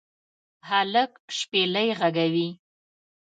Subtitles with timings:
[0.69, 2.49] هلک شپیلۍ ږغوي